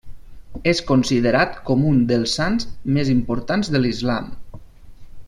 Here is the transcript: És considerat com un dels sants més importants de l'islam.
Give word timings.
És 0.71 0.79
considerat 0.91 1.59
com 1.69 1.85
un 1.91 2.01
dels 2.13 2.33
sants 2.39 2.67
més 2.97 3.15
importants 3.17 3.71
de 3.77 3.83
l'islam. 3.85 4.33